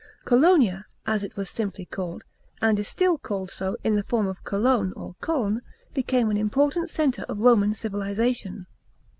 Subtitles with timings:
[0.25, 2.23] Colonia, as it was simply called—
[2.63, 5.59] and is still called so in the form Cologne or C6ln—
[5.93, 8.65] became an important centre of Roman civilisation.